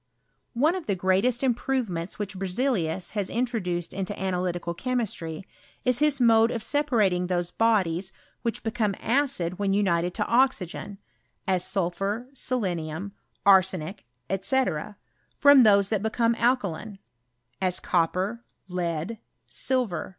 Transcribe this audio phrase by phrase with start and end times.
[0.55, 5.45] One of the greatest improvemeats which Berzelius lias introduced into analytical chemistry,
[5.85, 8.11] is his mods of separating those bodies
[8.41, 10.97] which became acid when unitf^ to oxygen,
[11.47, 13.11] as sulphur, selenium,
[13.45, 14.63] arsenic, &c.,
[15.43, 16.97] those that become alkaline,
[17.61, 20.09] as copper, lead, silver.